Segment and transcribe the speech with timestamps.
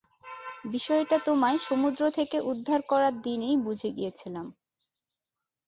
[0.65, 4.45] বিষয়টা তোমায় সমুদ্র থেকে উদ্ধার করার দিনেই বুঝে গিয়েছিলাম।